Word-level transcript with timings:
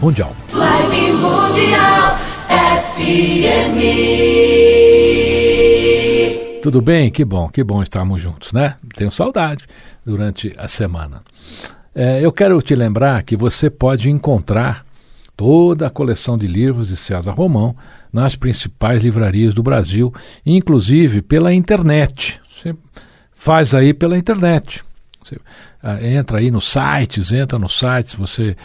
Mundial. 0.00 0.34
Vibe 0.48 1.12
Mundial 1.12 2.16
FM. 2.48 3.80
Tudo 6.62 6.80
bem? 6.80 7.10
Que 7.10 7.22
bom, 7.22 7.50
que 7.50 7.62
bom 7.62 7.82
estarmos 7.82 8.20
juntos, 8.20 8.50
né? 8.52 8.76
Tenho 8.96 9.10
saudade 9.10 9.66
durante 10.04 10.52
a 10.56 10.66
semana. 10.66 11.22
É, 11.94 12.24
eu 12.24 12.32
quero 12.32 12.62
te 12.62 12.74
lembrar 12.74 13.22
que 13.24 13.36
você 13.36 13.68
pode 13.68 14.08
encontrar 14.08 14.86
toda 15.36 15.86
a 15.86 15.90
coleção 15.90 16.38
de 16.38 16.46
livros 16.46 16.88
de 16.88 16.96
César 16.96 17.32
Romão 17.32 17.76
nas 18.10 18.34
principais 18.34 19.02
livrarias 19.02 19.52
do 19.52 19.62
Brasil, 19.62 20.14
inclusive 20.46 21.20
pela 21.20 21.52
internet. 21.52 22.40
Você 22.56 22.74
faz 23.34 23.74
aí 23.74 23.92
pela 23.92 24.16
internet. 24.16 24.82
Você 25.22 25.36
ah, 25.82 26.02
entra 26.02 26.38
aí 26.38 26.50
nos 26.50 26.66
sites, 26.68 27.32
entra 27.32 27.58
nos 27.58 27.78
sites, 27.78 28.14
você 28.14 28.56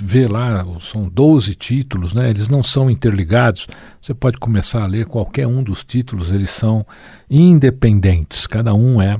vê 0.00 0.26
lá, 0.26 0.64
são 0.80 1.08
12 1.08 1.54
títulos, 1.54 2.12
né? 2.12 2.30
eles 2.30 2.48
não 2.48 2.62
são 2.62 2.90
interligados. 2.90 3.66
Você 4.00 4.12
pode 4.12 4.38
começar 4.38 4.82
a 4.82 4.86
ler 4.86 5.06
qualquer 5.06 5.46
um 5.46 5.62
dos 5.62 5.82
títulos, 5.82 6.32
eles 6.32 6.50
são 6.50 6.86
independentes, 7.30 8.46
cada 8.46 8.74
um 8.74 9.00
é 9.00 9.18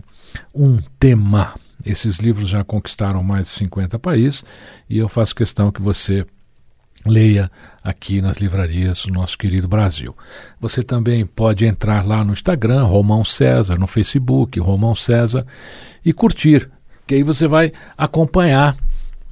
um 0.55 0.79
tema. 0.99 1.55
Esses 1.85 2.19
livros 2.19 2.49
já 2.49 2.65
conquistaram 2.65 3.23
mais 3.23 3.47
de 3.47 3.53
50 3.53 3.99
países 3.99 4.45
e 4.89 4.99
eu 4.99 5.09
faço 5.09 5.35
questão 5.35 5.71
que 5.71 5.83
você 5.83 6.27
leia 7.07 7.51
aqui 7.83 8.21
nas 8.23 8.39
livrarias 8.39 9.05
do 9.05 9.13
nosso 9.13 9.37
querido 9.37 9.69
Brasil. 9.69 10.17
Você 10.61 10.83
também 10.83 11.27
pode 11.27 11.67
entrar 11.67 12.07
lá 12.07 12.25
no 12.25 12.33
Instagram, 12.33 12.85
Romão 12.85 13.25
César, 13.25 13.79
no 13.79 13.87
Facebook, 13.87 14.59
Romão 14.59 14.95
César, 14.95 15.47
e 16.05 16.13
curtir, 16.13 16.71
que 17.07 17.15
aí 17.15 17.23
você 17.23 17.47
vai 17.47 17.73
acompanhar 17.97 18.75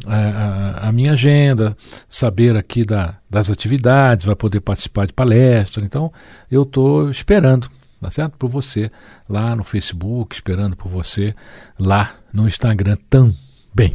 a, 0.06 0.16
é, 0.16 0.26
a, 0.30 0.88
a 0.88 0.92
minha 0.92 1.12
agenda, 1.12 1.76
saber 2.08 2.56
aqui 2.56 2.84
da, 2.84 3.16
das 3.28 3.50
atividades, 3.50 4.26
vai 4.26 4.36
poder 4.36 4.60
participar 4.60 5.06
de 5.06 5.12
palestra. 5.12 5.84
Então, 5.84 6.12
eu 6.50 6.62
estou 6.62 7.10
esperando, 7.10 7.70
tá 8.00 8.10
certo? 8.10 8.36
Por 8.36 8.48
você 8.48 8.90
lá 9.28 9.54
no 9.54 9.64
Facebook, 9.64 10.34
esperando 10.34 10.76
por 10.76 10.88
você 10.88 11.34
lá 11.78 12.16
no 12.32 12.48
Instagram 12.48 12.96
também. 13.08 13.94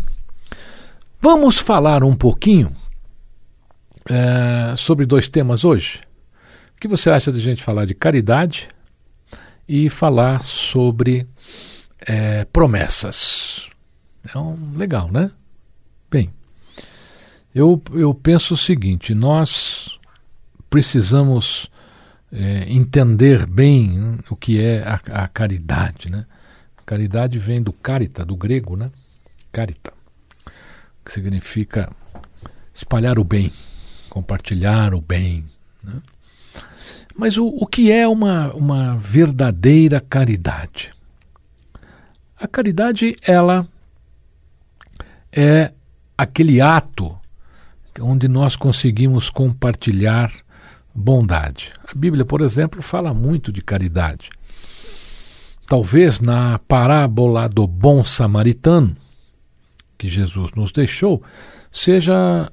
Vamos 1.19 1.57
falar 1.57 2.03
um 2.03 2.15
pouquinho 2.15 2.75
é, 4.09 4.75
sobre 4.75 5.05
dois 5.05 5.27
temas 5.27 5.65
hoje. 5.65 6.01
O 6.75 6.79
que 6.79 6.87
você 6.87 7.09
acha 7.09 7.31
de 7.31 7.39
gente 7.39 7.63
falar 7.63 7.85
de 7.85 7.95
caridade 7.95 8.69
e 9.67 9.89
falar 9.89 10.43
sobre 10.43 11.27
é, 11.99 12.45
promessas? 12.45 13.69
É 14.33 14.37
um, 14.37 14.73
legal, 14.75 15.11
né? 15.11 15.31
Eu, 17.57 17.81
eu 17.93 18.13
penso 18.13 18.53
o 18.53 18.57
seguinte: 18.57 19.13
nós 19.15 19.97
precisamos 20.69 21.69
é, 22.31 22.71
entender 22.71 23.45
bem 23.45 24.19
o 24.29 24.35
que 24.35 24.61
é 24.61 24.83
a, 24.83 25.23
a 25.23 25.27
caridade, 25.27 26.09
né? 26.09 26.25
Caridade 26.85 27.37
vem 27.37 27.61
do 27.61 27.73
carita, 27.73 28.23
do 28.23 28.35
grego, 28.35 28.77
né? 28.77 28.91
Carita, 29.51 29.91
que 31.03 31.11
significa 31.11 31.91
espalhar 32.73 33.19
o 33.19 33.23
bem 33.23 33.51
compartilhar 34.17 34.93
o 34.93 35.01
bem. 35.01 35.45
Né? 35.83 36.01
Mas 37.15 37.37
o, 37.37 37.47
o 37.47 37.67
que 37.67 37.91
é 37.91 38.07
uma, 38.07 38.53
uma 38.53 38.97
verdadeira 38.97 40.01
caridade? 40.01 40.91
A 42.39 42.47
caridade, 42.47 43.15
ela 43.21 43.67
é 45.31 45.71
aquele 46.17 46.61
ato 46.61 47.16
onde 48.01 48.27
nós 48.27 48.55
conseguimos 48.55 49.29
compartilhar 49.29 50.31
bondade. 50.93 51.71
A 51.87 51.93
Bíblia, 51.95 52.25
por 52.25 52.41
exemplo, 52.41 52.81
fala 52.81 53.13
muito 53.13 53.51
de 53.51 53.61
caridade. 53.61 54.29
Talvez 55.67 56.19
na 56.19 56.59
parábola 56.59 57.47
do 57.47 57.67
bom 57.67 58.03
samaritano, 58.03 58.95
que 59.97 60.07
Jesus 60.07 60.51
nos 60.55 60.71
deixou, 60.71 61.21
seja 61.71 62.51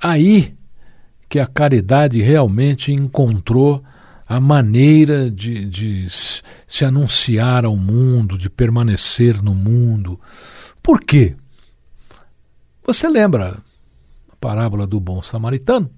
aí 0.00 0.54
que 1.28 1.38
a 1.38 1.46
caridade 1.46 2.20
realmente 2.20 2.92
encontrou 2.92 3.82
a 4.28 4.38
maneira 4.38 5.30
de, 5.30 5.64
de 5.64 6.06
se 6.66 6.84
anunciar 6.84 7.64
ao 7.64 7.76
mundo, 7.76 8.38
de 8.38 8.48
permanecer 8.48 9.42
no 9.42 9.54
mundo. 9.54 10.20
Por 10.82 11.00
quê? 11.00 11.34
Você 12.86 13.08
lembra 13.08 13.58
parábola 14.40 14.86
do 14.86 14.98
bom 14.98 15.20
samaritano? 15.20 15.90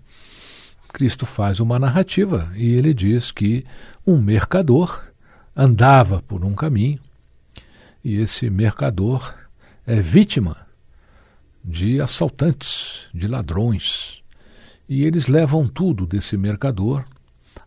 Cristo 0.92 1.24
faz 1.24 1.60
uma 1.60 1.78
narrativa 1.78 2.52
e 2.54 2.72
ele 2.72 2.92
diz 2.92 3.30
que 3.30 3.64
um 4.06 4.18
mercador 4.18 5.02
andava 5.56 6.20
por 6.20 6.44
um 6.44 6.54
caminho 6.54 6.98
e 8.04 8.16
esse 8.16 8.50
mercador 8.50 9.34
é 9.86 10.00
vítima 10.00 10.66
de 11.64 12.00
assaltantes, 12.00 13.06
de 13.14 13.28
ladrões. 13.28 14.22
E 14.88 15.04
eles 15.04 15.28
levam 15.28 15.68
tudo 15.68 16.06
desse 16.06 16.36
mercador, 16.36 17.04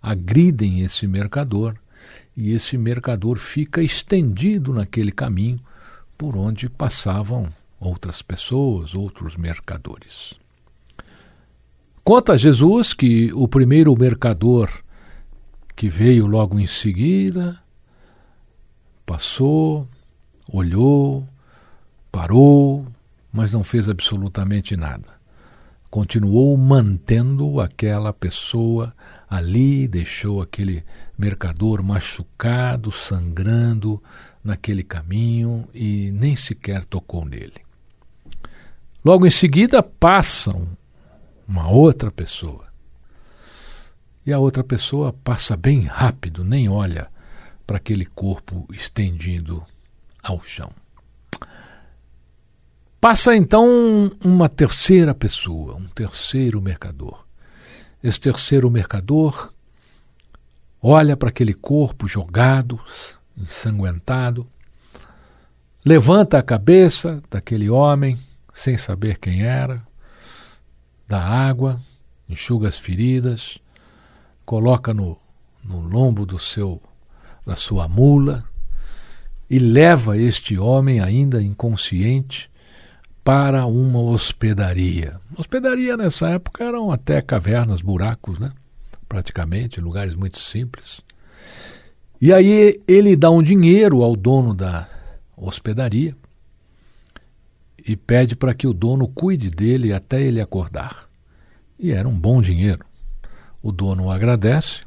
agridem 0.01 0.81
esse 0.81 1.07
mercador, 1.07 1.75
e 2.35 2.51
esse 2.51 2.77
mercador 2.77 3.37
fica 3.37 3.81
estendido 3.81 4.73
naquele 4.73 5.11
caminho 5.11 5.59
por 6.17 6.35
onde 6.35 6.69
passavam 6.69 7.47
outras 7.79 8.21
pessoas, 8.21 8.93
outros 8.93 9.35
mercadores. 9.37 10.33
Conta 12.05 12.37
Jesus 12.37 12.93
que 12.93 13.34
o 13.34 13.47
primeiro 13.47 13.93
mercador 13.97 14.69
que 15.75 15.90
veio 15.90 16.25
logo 16.25 16.57
em 16.57 16.67
seguida 16.67 17.59
passou, 19.05 19.85
olhou, 20.49 21.28
parou, 22.09 22.87
mas 23.34 23.52
não 23.52 23.63
fez 23.63 23.90
absolutamente 23.90 24.78
nada 24.78 25.16
continuou 25.96 26.57
mantendo 26.57 27.61
aquela 27.61 28.11
pessoa 28.11 28.93
ali, 29.29 29.87
deixou 29.87 30.41
aquele 30.41 30.84
mercador 31.17 31.81
machucado, 31.81 32.91
sangrando 32.91 34.03
naquele 34.43 34.84
caminho 34.84 35.66
e 35.73 36.11
nem 36.11 36.35
sequer 36.35 36.84
tocou 36.84 37.23
nele. 37.23 37.61
Logo 39.05 39.25
em 39.25 39.31
seguida 39.31 39.81
passam 39.81 40.67
uma 41.47 41.69
outra 41.69 42.11
pessoa. 42.11 42.65
E 44.25 44.33
a 44.33 44.39
outra 44.39 44.63
pessoa 44.63 45.13
passa 45.13 45.55
bem 45.55 45.81
rápido, 45.81 46.43
nem 46.43 46.67
olha 46.67 47.07
para 47.65 47.77
aquele 47.77 48.05
corpo 48.05 48.67
estendido 48.71 49.63
ao 50.21 50.39
chão. 50.39 50.71
Passa 52.99 53.35
então 53.35 54.11
uma 54.23 54.49
terceira 54.49 55.13
pessoa, 55.13 55.75
um 55.75 55.87
terceiro 55.89 56.59
mercador. 56.59 57.23
Esse 58.03 58.19
terceiro 58.19 58.69
mercador 58.71 59.53
olha 60.81 61.15
para 61.15 61.29
aquele 61.29 61.53
corpo 61.53 62.07
jogado, 62.07 62.79
ensanguentado, 63.37 64.47
levanta 65.85 66.39
a 66.39 66.43
cabeça 66.43 67.21
daquele 67.29 67.69
homem, 67.69 68.17
sem 68.55 68.75
saber 68.75 69.19
quem 69.19 69.43
era, 69.43 69.84
dá 71.07 71.22
água, 71.22 71.79
enxuga 72.28 72.67
as 72.67 72.78
feridas, 72.78 73.57
coloca 74.46 74.93
no, 74.93 75.17
no 75.63 75.79
lombo 75.79 76.25
do 76.25 76.40
seu 76.40 76.81
da 77.46 77.55
sua 77.55 77.87
mula 77.87 78.43
e 79.49 79.59
leva 79.59 80.17
este 80.17 80.57
homem 80.57 80.99
ainda 80.99 81.43
inconsciente 81.43 82.49
para 83.23 83.66
uma 83.67 83.99
hospedaria. 83.99 85.19
Hospedaria 85.37 85.96
nessa 85.96 86.29
época 86.29 86.63
eram 86.63 86.91
até 86.91 87.22
cavernas, 87.22 87.81
buracos, 87.81 88.40
né? 88.40 88.52
Praticamente, 89.07 89.79
lugares 89.79 90.16
muito 90.16 90.40
simples. 90.40 91.02
E 92.19 92.34
aí 92.34 92.81
ele 92.87 93.16
dá 93.16 93.29
um 93.29 93.43
dinheiro 93.43 94.02
ao 94.02 94.16
dono 94.16 94.53
da 94.53 94.87
hospedaria 95.37 96.16
e 97.85 97.96
pede 97.96 98.35
para 98.35 98.53
que 98.53 98.66
o 98.66 98.73
dono 98.73 99.08
cuide 99.08 99.49
dele 99.49 99.93
até 99.93 100.22
ele 100.22 100.41
acordar. 100.41 101.08
E 101.78 101.91
era 101.91 102.08
um 102.08 102.17
bom 102.17 102.41
dinheiro. 102.41 102.84
O 103.61 103.72
dono 103.72 104.09
agradece, 104.09 104.79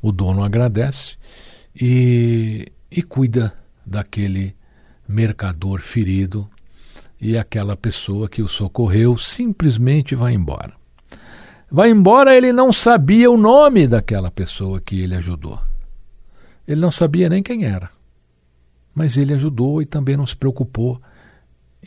o 0.00 0.10
dono 0.10 0.42
agradece 0.42 1.16
e, 1.74 2.70
e 2.90 3.02
cuida 3.02 3.54
daquele 3.86 4.56
mercador 5.06 5.80
ferido 5.80 6.48
e 7.20 7.38
aquela 7.38 7.76
pessoa 7.76 8.28
que 8.28 8.42
o 8.42 8.48
socorreu 8.48 9.16
simplesmente 9.16 10.14
vai 10.14 10.34
embora. 10.34 10.72
Vai 11.70 11.90
embora, 11.90 12.36
ele 12.36 12.52
não 12.52 12.72
sabia 12.72 13.30
o 13.30 13.36
nome 13.36 13.86
daquela 13.86 14.30
pessoa 14.30 14.80
que 14.80 15.00
ele 15.00 15.14
ajudou. 15.14 15.60
Ele 16.66 16.80
não 16.80 16.90
sabia 16.90 17.28
nem 17.28 17.42
quem 17.42 17.64
era. 17.64 17.90
Mas 18.94 19.16
ele 19.16 19.32
ajudou 19.32 19.80
e 19.80 19.86
também 19.86 20.16
não 20.16 20.26
se 20.26 20.36
preocupou 20.36 21.00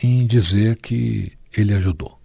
em 0.02 0.26
dizer 0.26 0.76
que 0.76 1.32
ele 1.56 1.74
ajudou. 1.74 2.18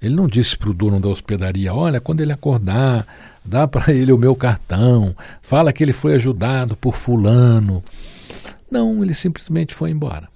Ele 0.00 0.14
não 0.14 0.28
disse 0.28 0.56
para 0.56 0.70
o 0.70 0.74
dono 0.74 1.00
da 1.00 1.08
hospedaria: 1.08 1.74
olha, 1.74 2.00
quando 2.00 2.20
ele 2.20 2.32
acordar, 2.32 3.06
dá 3.44 3.66
para 3.66 3.92
ele 3.94 4.12
o 4.12 4.18
meu 4.18 4.34
cartão, 4.34 5.16
fala 5.42 5.72
que 5.72 5.82
ele 5.82 5.92
foi 5.92 6.14
ajudado 6.14 6.76
por 6.76 6.94
Fulano. 6.94 7.82
Não, 8.70 9.02
ele 9.02 9.14
simplesmente 9.14 9.74
foi 9.74 9.90
embora. 9.90 10.28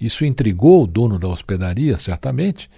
Isso 0.00 0.24
intrigou 0.24 0.84
o 0.84 0.86
dono 0.86 1.18
da 1.18 1.28
hospedaria, 1.28 1.96
certamente, 1.98 2.70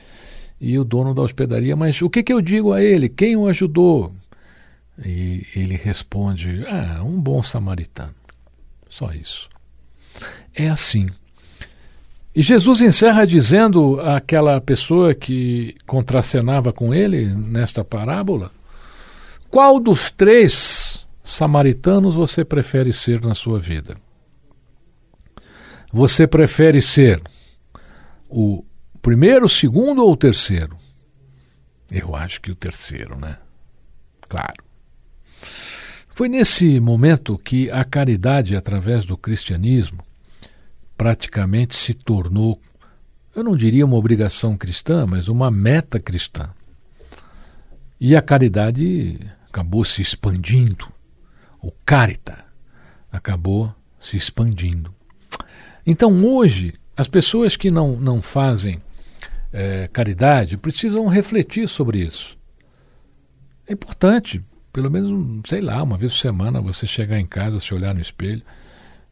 e 0.61 0.79
o 0.79 0.85
dono 0.85 1.13
da 1.13 1.23
hospedaria, 1.23 1.75
mas 1.77 2.01
o 2.01 2.09
que, 2.09 2.23
que 2.23 2.33
eu 2.33 2.41
digo 2.41 2.73
a 2.73 2.83
ele? 2.83 3.09
Quem 3.09 3.37
o 3.37 3.47
ajudou? 3.47 4.15
E 5.05 5.47
ele 5.57 5.77
responde: 5.77 6.65
Ah, 6.67 7.03
um 7.03 7.21
bom 7.21 7.43
samaritano. 7.43 8.15
Só 8.89 9.13
isso. 9.13 9.49
É 10.55 10.69
assim. 10.69 11.09
E 12.35 12.43
Jesus 12.43 12.81
encerra 12.81 13.27
dizendo 13.27 14.01
àquela 14.01 14.61
pessoa 14.61 15.15
que 15.15 15.75
contracenava 15.85 16.73
com 16.73 16.95
ele 16.95 17.27
nesta 17.35 17.85
parábola: 17.85 18.53
Qual 19.51 19.81
dos 19.81 20.11
três 20.11 21.05
samaritanos 21.25 22.15
você 22.15 22.45
prefere 22.45 22.93
ser 22.93 23.21
na 23.21 23.35
sua 23.35 23.59
vida? 23.59 23.97
Você 25.93 26.25
prefere 26.25 26.81
ser 26.81 27.21
o 28.29 28.65
primeiro, 29.03 29.47
o 29.47 29.49
segundo 29.49 30.03
ou 30.03 30.13
o 30.13 30.17
terceiro? 30.17 30.77
Eu 31.91 32.15
acho 32.15 32.41
que 32.41 32.53
o 32.53 32.55
terceiro, 32.55 33.19
né? 33.19 33.37
Claro. 34.29 34.63
Foi 36.11 36.29
nesse 36.29 36.79
momento 36.79 37.37
que 37.37 37.69
a 37.73 37.85
caridade, 37.85 38.55
através 38.55 39.05
do 39.05 39.17
cristianismo, 39.17 39.99
praticamente 41.01 41.75
se 41.77 41.95
tornou, 41.95 42.61
eu 43.35 43.43
não 43.43 43.57
diria 43.57 43.87
uma 43.87 43.97
obrigação 43.97 44.55
cristã, 44.55 45.07
mas 45.07 45.29
uma 45.29 45.51
meta 45.51 45.99
cristã. 45.99 46.51
E 47.99 48.15
a 48.15 48.21
caridade 48.21 49.19
acabou 49.49 49.83
se 49.83 50.03
expandindo, 50.03 50.93
o 51.59 51.73
carita 51.87 52.45
acabou 53.11 53.75
se 53.99 54.19
expandindo. 54.19 54.95
Então 55.87 56.23
hoje, 56.23 56.75
as 56.95 57.09
pessoas 57.09 57.57
que 57.57 57.71
não, 57.71 57.97
não 57.97 58.21
fazem 58.21 58.83
é, 59.51 59.89
caridade 59.89 60.59
precisam 60.59 61.07
refletir 61.07 61.67
sobre 61.67 62.01
isso. 62.01 62.37
É 63.67 63.73
importante, 63.73 64.45
pelo 64.71 64.91
menos, 64.91 65.49
sei 65.49 65.63
lá, 65.63 65.83
uma 65.83 65.97
vez 65.97 66.13
por 66.13 66.19
semana 66.19 66.61
você 66.61 66.87
chegar 66.87 67.19
em 67.19 67.27
casa, 67.27 67.59
se 67.59 67.73
olhar 67.73 67.95
no 67.95 68.03
espelho 68.03 68.43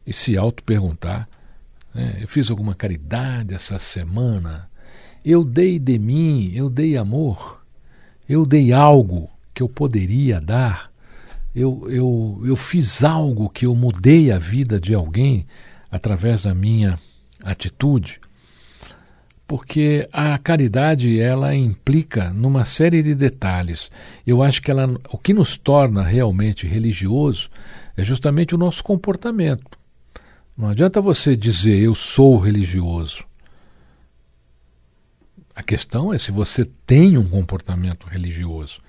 e 0.05 0.13
se 0.13 0.37
auto-perguntar 0.37 1.27
eu 2.21 2.27
fiz 2.27 2.49
alguma 2.49 2.75
caridade 2.75 3.53
essa 3.53 3.79
semana? 3.79 4.69
Eu 5.23 5.43
dei 5.43 5.79
de 5.79 5.97
mim, 5.97 6.51
eu 6.53 6.69
dei 6.69 6.95
amor, 6.95 7.63
eu 8.27 8.45
dei 8.45 8.71
algo 8.71 9.29
que 9.53 9.61
eu 9.61 9.69
poderia 9.69 10.39
dar, 10.39 10.91
eu, 11.55 11.87
eu, 11.89 12.41
eu 12.45 12.55
fiz 12.55 13.03
algo 13.03 13.49
que 13.49 13.65
eu 13.65 13.75
mudei 13.75 14.31
a 14.31 14.37
vida 14.37 14.79
de 14.79 14.93
alguém 14.93 15.45
através 15.91 16.43
da 16.43 16.53
minha 16.53 16.99
atitude. 17.43 18.19
Porque 19.47 20.07
a 20.13 20.37
caridade 20.37 21.19
ela 21.19 21.55
implica 21.55 22.31
numa 22.31 22.65
série 22.65 23.01
de 23.01 23.15
detalhes. 23.15 23.89
Eu 24.25 24.43
acho 24.43 24.61
que 24.61 24.69
ela, 24.69 24.87
o 25.11 25.17
que 25.17 25.33
nos 25.33 25.57
torna 25.57 26.03
realmente 26.03 26.67
religioso 26.67 27.49
é 27.97 28.03
justamente 28.03 28.53
o 28.53 28.59
nosso 28.59 28.83
comportamento. 28.83 29.78
Não 30.59 30.67
adianta 30.67 30.99
você 30.99 31.37
dizer 31.37 31.81
eu 31.81 31.95
sou 31.95 32.37
religioso. 32.37 33.23
A 35.55 35.63
questão 35.63 36.13
é 36.13 36.17
se 36.17 36.33
você 36.33 36.65
tem 36.85 37.17
um 37.17 37.25
comportamento 37.25 38.05
religioso. 38.05 38.81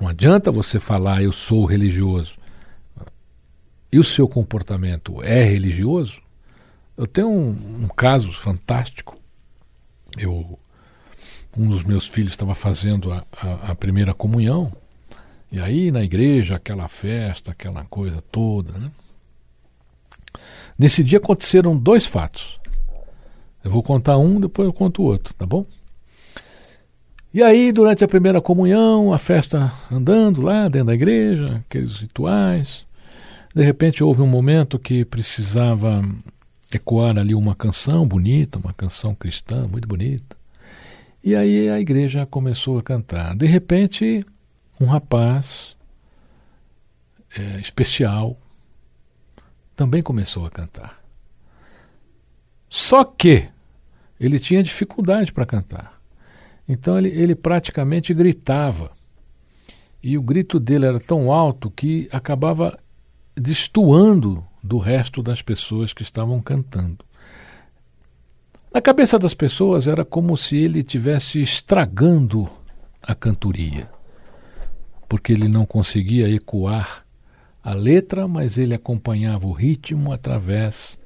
Não 0.00 0.08
adianta 0.08 0.50
você 0.50 0.80
falar 0.80 1.22
eu 1.22 1.30
sou 1.30 1.66
religioso. 1.66 2.38
E 3.92 3.98
o 3.98 4.04
seu 4.04 4.26
comportamento 4.26 5.22
é 5.22 5.44
religioso? 5.44 6.22
Eu 6.96 7.06
tenho 7.06 7.28
um, 7.28 7.82
um 7.84 7.88
caso 7.88 8.32
fantástico. 8.32 9.18
Eu, 10.16 10.58
um 11.54 11.68
dos 11.68 11.82
meus 11.82 12.08
filhos 12.08 12.32
estava 12.32 12.54
fazendo 12.54 13.12
a, 13.12 13.26
a, 13.36 13.72
a 13.72 13.74
primeira 13.74 14.14
comunhão. 14.14 14.72
E 15.52 15.60
aí 15.60 15.90
na 15.90 16.02
igreja, 16.02 16.56
aquela 16.56 16.88
festa, 16.88 17.52
aquela 17.52 17.84
coisa 17.84 18.22
toda, 18.32 18.72
né? 18.78 18.90
Nesse 20.80 21.04
dia 21.04 21.18
aconteceram 21.18 21.76
dois 21.76 22.06
fatos. 22.06 22.58
Eu 23.62 23.70
vou 23.70 23.82
contar 23.82 24.16
um, 24.16 24.40
depois 24.40 24.66
eu 24.66 24.72
conto 24.72 25.02
o 25.02 25.04
outro, 25.04 25.34
tá 25.34 25.44
bom? 25.44 25.66
E 27.34 27.42
aí, 27.42 27.70
durante 27.70 28.02
a 28.02 28.08
primeira 28.08 28.40
comunhão, 28.40 29.12
a 29.12 29.18
festa 29.18 29.70
andando 29.92 30.40
lá 30.40 30.68
dentro 30.70 30.86
da 30.86 30.94
igreja, 30.94 31.56
aqueles 31.56 31.98
rituais, 31.98 32.86
de 33.54 33.62
repente 33.62 34.02
houve 34.02 34.22
um 34.22 34.26
momento 34.26 34.78
que 34.78 35.04
precisava 35.04 36.02
ecoar 36.72 37.18
ali 37.18 37.34
uma 37.34 37.54
canção 37.54 38.08
bonita, 38.08 38.58
uma 38.58 38.72
canção 38.72 39.14
cristã 39.14 39.68
muito 39.70 39.86
bonita. 39.86 40.34
E 41.22 41.36
aí 41.36 41.68
a 41.68 41.78
igreja 41.78 42.24
começou 42.24 42.78
a 42.78 42.82
cantar. 42.82 43.36
De 43.36 43.44
repente, 43.44 44.24
um 44.80 44.86
rapaz 44.86 45.76
é, 47.36 47.60
especial, 47.60 48.38
também 49.80 50.02
começou 50.02 50.44
a 50.44 50.50
cantar. 50.50 51.00
Só 52.68 53.02
que 53.02 53.48
ele 54.20 54.38
tinha 54.38 54.62
dificuldade 54.62 55.32
para 55.32 55.46
cantar. 55.46 55.98
Então 56.68 56.98
ele, 56.98 57.08
ele 57.08 57.34
praticamente 57.34 58.12
gritava. 58.12 58.90
E 60.02 60.18
o 60.18 60.22
grito 60.22 60.60
dele 60.60 60.84
era 60.84 61.00
tão 61.00 61.32
alto 61.32 61.70
que 61.70 62.10
acabava 62.12 62.78
destoando 63.34 64.44
do 64.62 64.76
resto 64.76 65.22
das 65.22 65.40
pessoas 65.40 65.94
que 65.94 66.02
estavam 66.02 66.42
cantando. 66.42 67.02
Na 68.74 68.82
cabeça 68.82 69.18
das 69.18 69.32
pessoas 69.32 69.86
era 69.86 70.04
como 70.04 70.36
se 70.36 70.58
ele 70.58 70.82
tivesse 70.82 71.40
estragando 71.40 72.50
a 73.00 73.14
cantoria, 73.14 73.88
porque 75.08 75.32
ele 75.32 75.48
não 75.48 75.64
conseguia 75.64 76.28
ecoar 76.28 77.02
a 77.62 77.74
letra, 77.74 78.26
mas 78.26 78.58
ele 78.58 78.74
acompanhava 78.74 79.46
o 79.46 79.52
ritmo 79.52 80.12
através 80.12 80.98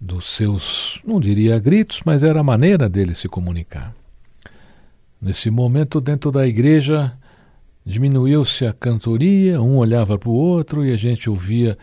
dos 0.00 0.26
seus, 0.26 1.00
não 1.04 1.20
diria 1.20 1.58
gritos, 1.58 2.00
mas 2.04 2.22
era 2.22 2.40
a 2.40 2.44
maneira 2.44 2.88
dele 2.88 3.14
se 3.14 3.28
comunicar. 3.28 3.94
Nesse 5.20 5.50
momento, 5.50 6.00
dentro 6.00 6.30
da 6.30 6.46
igreja, 6.46 7.12
diminuiu-se 7.84 8.66
a 8.66 8.72
cantoria, 8.72 9.60
um 9.60 9.76
olhava 9.76 10.18
para 10.18 10.28
o 10.28 10.34
outro 10.34 10.84
e 10.84 10.92
a 10.92 10.96
gente 10.96 11.28
ouvia 11.28 11.76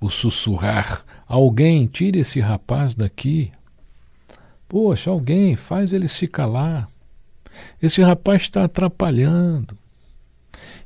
o 0.00 0.08
sussurrar: 0.08 1.04
Alguém, 1.26 1.86
tire 1.86 2.20
esse 2.20 2.38
rapaz 2.38 2.94
daqui. 2.94 3.50
Poxa, 4.68 5.10
alguém 5.10 5.56
faz 5.56 5.92
ele 5.92 6.08
se 6.08 6.28
calar. 6.28 6.88
Esse 7.82 8.02
rapaz 8.02 8.42
está 8.42 8.64
atrapalhando. 8.64 9.76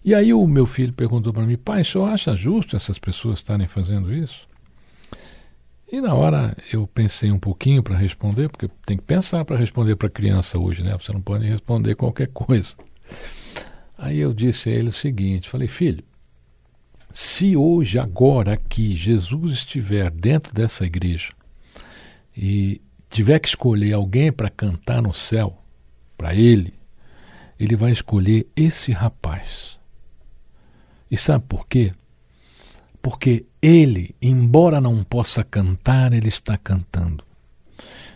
E 0.04 0.14
aí 0.14 0.32
o 0.32 0.46
meu 0.46 0.64
filho 0.64 0.92
perguntou 0.92 1.32
para 1.32 1.44
mim, 1.44 1.56
pai, 1.56 1.82
o 1.82 1.84
senhor 1.84 2.06
acha 2.06 2.34
justo 2.34 2.76
essas 2.76 2.98
pessoas 2.98 3.38
estarem 3.38 3.66
fazendo 3.66 4.12
isso? 4.14 4.48
E 5.92 6.00
na 6.00 6.14
hora 6.14 6.56
eu 6.72 6.86
pensei 6.86 7.32
um 7.32 7.38
pouquinho 7.38 7.82
para 7.82 7.96
responder, 7.96 8.48
porque 8.48 8.68
tem 8.86 8.96
que 8.96 9.02
pensar 9.02 9.44
para 9.44 9.56
responder 9.56 9.96
para 9.96 10.08
criança 10.08 10.58
hoje, 10.58 10.82
né? 10.82 10.96
Você 10.96 11.12
não 11.12 11.20
pode 11.20 11.46
responder 11.46 11.96
qualquer 11.96 12.28
coisa. 12.28 12.74
Aí 13.98 14.18
eu 14.18 14.32
disse 14.32 14.70
a 14.70 14.72
ele 14.72 14.88
o 14.88 14.92
seguinte: 14.92 15.48
falei, 15.48 15.66
filho, 15.66 16.04
se 17.10 17.56
hoje, 17.56 17.98
agora, 17.98 18.52
aqui, 18.52 18.94
Jesus 18.94 19.52
estiver 19.52 20.10
dentro 20.12 20.54
dessa 20.54 20.86
igreja 20.86 21.32
e 22.36 22.80
tiver 23.10 23.40
que 23.40 23.48
escolher 23.48 23.92
alguém 23.92 24.30
para 24.30 24.48
cantar 24.48 25.02
no 25.02 25.12
céu, 25.12 25.60
para 26.16 26.34
ele, 26.36 26.72
ele 27.58 27.74
vai 27.74 27.90
escolher 27.90 28.46
esse 28.54 28.92
rapaz. 28.92 29.79
E 31.10 31.16
sabe 31.16 31.44
por 31.48 31.66
quê? 31.66 31.92
Porque 33.02 33.46
ele, 33.60 34.14
embora 34.20 34.80
não 34.80 35.02
possa 35.02 35.42
cantar, 35.42 36.12
ele 36.12 36.28
está 36.28 36.56
cantando. 36.56 37.24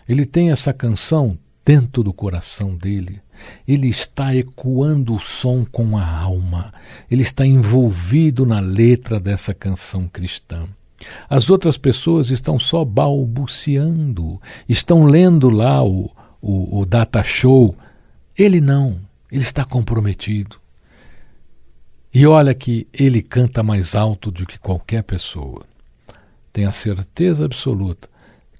Ele 0.07 0.25
tem 0.25 0.51
essa 0.51 0.71
canção 0.71 1.37
dentro 1.65 2.03
do 2.03 2.13
coração 2.13 2.75
dele. 2.75 3.19
Ele 3.67 3.89
está 3.89 4.35
ecoando 4.35 5.15
o 5.15 5.19
som 5.19 5.65
com 5.65 5.97
a 5.97 6.07
alma. 6.07 6.73
Ele 7.09 7.23
está 7.23 7.45
envolvido 7.45 8.45
na 8.45 8.59
letra 8.59 9.19
dessa 9.19 9.53
canção 9.53 10.07
cristã. 10.07 10.67
As 11.29 11.49
outras 11.49 11.77
pessoas 11.77 12.29
estão 12.29 12.57
só 12.57 12.85
balbuciando, 12.85 14.41
estão 14.69 15.05
lendo 15.05 15.49
lá 15.49 15.83
o, 15.83 16.09
o, 16.41 16.79
o 16.79 16.85
data 16.85 17.23
show. 17.23 17.75
Ele 18.37 18.61
não, 18.61 18.99
ele 19.31 19.43
está 19.43 19.65
comprometido. 19.65 20.57
E 22.15 22.25
olha 22.25 22.53
que 22.53 22.87
ele 22.93 23.21
canta 23.21 23.61
mais 23.61 23.93
alto 23.93 24.31
do 24.31 24.45
que 24.45 24.57
qualquer 24.57 25.03
pessoa. 25.03 25.65
Tenho 26.53 26.69
a 26.69 26.71
certeza 26.71 27.43
absoluta 27.43 28.07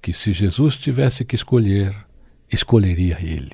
que 0.02 0.12
se 0.12 0.34
Jesus 0.34 0.76
tivesse 0.76 1.24
que 1.24 1.34
escolher, 1.34 1.96
escolheria 2.52 3.16
ele. 3.18 3.52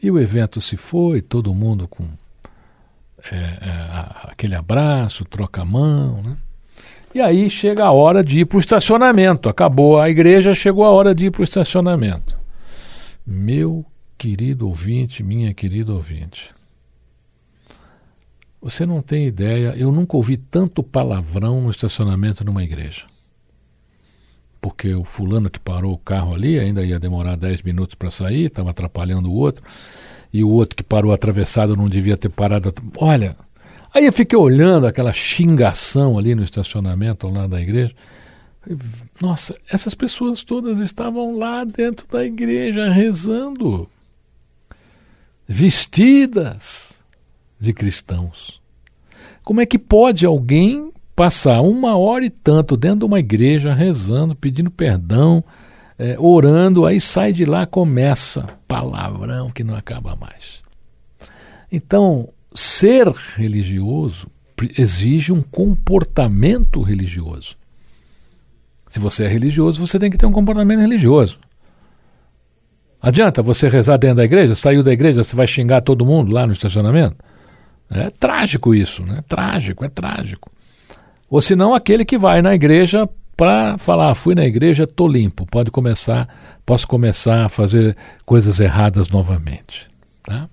E 0.00 0.08
o 0.08 0.20
evento 0.20 0.60
se 0.60 0.76
foi, 0.76 1.20
todo 1.20 1.52
mundo 1.52 1.88
com 1.88 2.08
é, 3.24 3.34
é, 3.34 4.30
aquele 4.30 4.54
abraço, 4.54 5.24
troca 5.24 5.62
a 5.62 5.64
mão, 5.64 6.22
né? 6.22 6.36
E 7.12 7.20
aí 7.20 7.50
chega 7.50 7.86
a 7.86 7.90
hora 7.90 8.22
de 8.22 8.38
ir 8.38 8.44
para 8.44 8.58
o 8.58 8.60
estacionamento. 8.60 9.48
Acabou 9.48 9.98
a 9.98 10.08
igreja, 10.08 10.54
chegou 10.54 10.84
a 10.84 10.90
hora 10.90 11.12
de 11.12 11.26
ir 11.26 11.32
para 11.32 11.40
o 11.40 11.44
estacionamento. 11.44 12.36
Meu 13.26 13.84
querido 14.16 14.68
ouvinte, 14.68 15.24
minha 15.24 15.52
querida 15.52 15.92
ouvinte, 15.92 16.54
você 18.68 18.84
não 18.84 19.00
tem 19.00 19.28
ideia, 19.28 19.74
eu 19.76 19.92
nunca 19.92 20.16
ouvi 20.16 20.36
tanto 20.36 20.82
palavrão 20.82 21.60
no 21.60 21.70
estacionamento 21.70 22.44
numa 22.44 22.64
igreja. 22.64 23.04
Porque 24.60 24.92
o 24.92 25.04
fulano 25.04 25.48
que 25.48 25.60
parou 25.60 25.92
o 25.92 25.98
carro 25.98 26.34
ali 26.34 26.58
ainda 26.58 26.84
ia 26.84 26.98
demorar 26.98 27.36
10 27.36 27.62
minutos 27.62 27.94
para 27.94 28.10
sair, 28.10 28.46
estava 28.46 28.70
atrapalhando 28.70 29.30
o 29.30 29.34
outro, 29.34 29.62
e 30.32 30.42
o 30.42 30.48
outro 30.48 30.74
que 30.74 30.82
parou 30.82 31.12
atravessado 31.12 31.76
não 31.76 31.88
devia 31.88 32.16
ter 32.16 32.28
parado. 32.28 32.74
Olha, 32.96 33.36
aí 33.94 34.04
eu 34.04 34.12
fiquei 34.12 34.36
olhando 34.36 34.88
aquela 34.88 35.12
xingação 35.12 36.18
ali 36.18 36.34
no 36.34 36.42
estacionamento 36.42 37.24
ao 37.24 37.32
lado 37.32 37.50
da 37.50 37.62
igreja. 37.62 37.94
Nossa, 39.20 39.56
essas 39.70 39.94
pessoas 39.94 40.42
todas 40.42 40.80
estavam 40.80 41.38
lá 41.38 41.62
dentro 41.62 42.04
da 42.08 42.24
igreja 42.24 42.90
rezando, 42.90 43.88
vestidas 45.46 46.95
de 47.58 47.72
cristãos. 47.72 48.60
Como 49.42 49.60
é 49.60 49.66
que 49.66 49.78
pode 49.78 50.26
alguém 50.26 50.92
passar 51.14 51.62
uma 51.62 51.96
hora 51.96 52.26
e 52.26 52.30
tanto 52.30 52.76
dentro 52.76 53.00
de 53.00 53.04
uma 53.06 53.18
igreja 53.18 53.72
rezando, 53.72 54.34
pedindo 54.34 54.70
perdão, 54.70 55.42
é, 55.98 56.16
orando, 56.18 56.84
aí 56.84 57.00
sai 57.00 57.32
de 57.32 57.44
lá, 57.44 57.64
começa 57.64 58.46
palavrão 58.68 59.50
que 59.50 59.64
não 59.64 59.74
acaba 59.74 60.14
mais. 60.14 60.60
Então, 61.72 62.28
ser 62.54 63.08
religioso 63.34 64.28
exige 64.76 65.32
um 65.32 65.42
comportamento 65.42 66.82
religioso. 66.82 67.56
Se 68.88 68.98
você 68.98 69.24
é 69.24 69.28
religioso, 69.28 69.84
você 69.84 69.98
tem 69.98 70.10
que 70.10 70.18
ter 70.18 70.26
um 70.26 70.32
comportamento 70.32 70.80
religioso. 70.80 71.38
Adianta 73.00 73.42
você 73.42 73.68
rezar 73.68 73.98
dentro 73.98 74.16
da 74.16 74.24
igreja, 74.24 74.54
saiu 74.54 74.82
da 74.82 74.92
igreja, 74.92 75.22
você 75.22 75.36
vai 75.36 75.46
xingar 75.46 75.82
todo 75.82 76.06
mundo 76.06 76.32
lá 76.32 76.46
no 76.46 76.52
estacionamento? 76.52 77.16
É 77.90 78.10
trágico 78.10 78.74
isso, 78.74 79.02
né? 79.02 79.22
Trágico, 79.28 79.84
é 79.84 79.88
trágico. 79.88 80.50
Ou 81.30 81.40
senão 81.40 81.74
aquele 81.74 82.04
que 82.04 82.18
vai 82.18 82.42
na 82.42 82.54
igreja 82.54 83.08
para 83.36 83.76
falar, 83.76 84.10
ah, 84.10 84.14
fui 84.14 84.34
na 84.34 84.44
igreja, 84.44 84.84
estou 84.84 85.06
limpo, 85.06 85.44
pode 85.46 85.70
começar, 85.70 86.28
posso 86.64 86.88
começar 86.88 87.44
a 87.44 87.48
fazer 87.48 87.96
coisas 88.24 88.58
erradas 88.60 89.08
novamente. 89.08 89.86
Tá? 90.22 90.48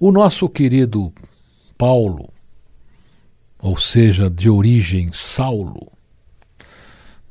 O 0.00 0.10
nosso 0.10 0.48
querido 0.48 1.12
Paulo, 1.78 2.28
ou 3.58 3.76
seja, 3.76 4.28
de 4.28 4.50
origem 4.50 5.10
Saulo, 5.12 5.92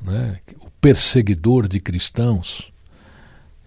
né, 0.01 0.39
o 0.61 0.69
perseguidor 0.79 1.67
de 1.67 1.79
cristãos, 1.79 2.71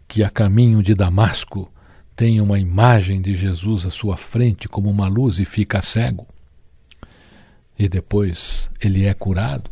que 0.06 0.24
a 0.24 0.30
caminho 0.30 0.82
de 0.82 0.94
Damasco 0.94 1.70
tem 2.18 2.40
uma 2.40 2.58
imagem 2.58 3.22
de 3.22 3.32
Jesus 3.32 3.86
à 3.86 3.92
sua 3.92 4.16
frente 4.16 4.68
como 4.68 4.90
uma 4.90 5.06
luz 5.06 5.38
e 5.38 5.44
fica 5.44 5.80
cego. 5.80 6.26
E 7.78 7.88
depois 7.88 8.68
ele 8.80 9.04
é 9.04 9.14
curado 9.14 9.70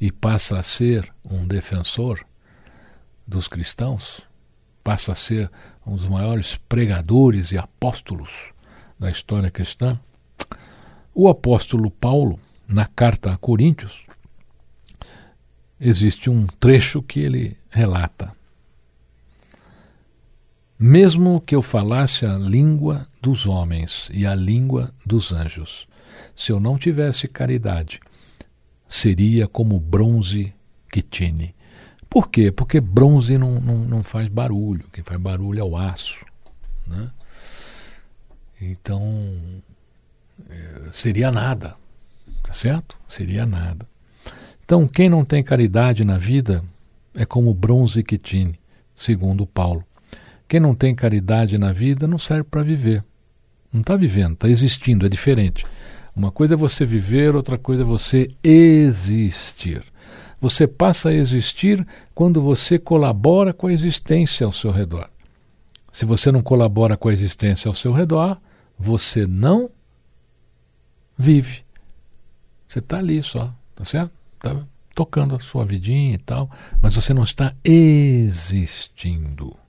e 0.00 0.10
passa 0.10 0.58
a 0.58 0.62
ser 0.62 1.12
um 1.22 1.46
defensor 1.46 2.24
dos 3.26 3.46
cristãos, 3.46 4.22
passa 4.82 5.12
a 5.12 5.14
ser 5.14 5.50
um 5.86 5.96
dos 5.96 6.06
maiores 6.06 6.56
pregadores 6.66 7.52
e 7.52 7.58
apóstolos 7.58 8.30
da 8.98 9.10
história 9.10 9.50
cristã. 9.50 10.00
O 11.14 11.28
apóstolo 11.28 11.90
Paulo, 11.90 12.40
na 12.66 12.86
carta 12.86 13.34
a 13.34 13.36
Coríntios, 13.36 14.06
existe 15.78 16.30
um 16.30 16.46
trecho 16.46 17.02
que 17.02 17.20
ele 17.20 17.54
relata. 17.68 18.39
Mesmo 20.82 21.42
que 21.42 21.54
eu 21.54 21.60
falasse 21.60 22.24
a 22.24 22.38
língua 22.38 23.06
dos 23.20 23.44
homens 23.44 24.08
e 24.14 24.26
a 24.26 24.34
língua 24.34 24.94
dos 25.04 25.30
anjos, 25.30 25.86
se 26.34 26.52
eu 26.52 26.58
não 26.58 26.78
tivesse 26.78 27.28
caridade, 27.28 28.00
seria 28.88 29.46
como 29.46 29.78
bronze 29.78 30.54
que 30.90 31.02
tine. 31.02 31.54
Por 32.08 32.30
quê? 32.30 32.50
Porque 32.50 32.80
bronze 32.80 33.36
não, 33.36 33.60
não, 33.60 33.76
não 33.84 34.02
faz 34.02 34.26
barulho, 34.28 34.86
quem 34.90 35.04
faz 35.04 35.20
barulho 35.20 35.60
é 35.60 35.62
o 35.62 35.76
aço. 35.76 36.24
Né? 36.86 37.10
Então, 38.58 39.02
é, 40.48 40.92
seria 40.92 41.30
nada, 41.30 41.76
tá 42.42 42.54
certo? 42.54 42.96
Seria 43.06 43.44
nada. 43.44 43.86
Então, 44.64 44.88
quem 44.88 45.10
não 45.10 45.26
tem 45.26 45.44
caridade 45.44 46.06
na 46.06 46.16
vida 46.16 46.64
é 47.14 47.26
como 47.26 47.52
bronze 47.52 48.02
que 48.02 48.16
tine, 48.16 48.58
segundo 48.96 49.44
Paulo. 49.44 49.84
Quem 50.50 50.58
não 50.58 50.74
tem 50.74 50.92
caridade 50.96 51.56
na 51.56 51.72
vida 51.72 52.08
não 52.08 52.18
serve 52.18 52.42
para 52.42 52.64
viver. 52.64 53.04
Não 53.72 53.82
está 53.82 53.94
vivendo, 53.94 54.32
está 54.32 54.48
existindo, 54.48 55.06
é 55.06 55.08
diferente. 55.08 55.64
Uma 56.14 56.32
coisa 56.32 56.54
é 56.54 56.56
você 56.56 56.84
viver, 56.84 57.36
outra 57.36 57.56
coisa 57.56 57.84
é 57.84 57.86
você 57.86 58.28
existir. 58.42 59.80
Você 60.40 60.66
passa 60.66 61.10
a 61.10 61.14
existir 61.14 61.86
quando 62.12 62.42
você 62.42 62.80
colabora 62.80 63.52
com 63.52 63.68
a 63.68 63.72
existência 63.72 64.44
ao 64.44 64.50
seu 64.50 64.72
redor. 64.72 65.08
Se 65.92 66.04
você 66.04 66.32
não 66.32 66.42
colabora 66.42 66.96
com 66.96 67.08
a 67.08 67.12
existência 67.12 67.68
ao 67.68 67.74
seu 67.76 67.92
redor, 67.92 68.36
você 68.76 69.28
não 69.28 69.70
vive. 71.16 71.62
Você 72.66 72.80
está 72.80 72.98
ali 72.98 73.22
só, 73.22 73.54
tá 73.76 73.84
certo? 73.84 74.10
Está 74.34 74.60
tocando 74.96 75.36
a 75.36 75.38
sua 75.38 75.64
vidinha 75.64 76.16
e 76.16 76.18
tal, 76.18 76.50
mas 76.82 76.96
você 76.96 77.14
não 77.14 77.22
está 77.22 77.54
existindo. 77.62 79.59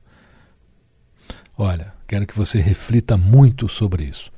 Olha, 1.64 1.94
quero 2.08 2.26
que 2.26 2.36
você 2.36 2.60
reflita 2.60 3.16
muito 3.16 3.70
sobre 3.70 4.06
isso. 4.06 4.32